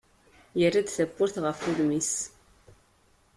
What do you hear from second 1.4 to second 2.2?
ɣef wudem-is.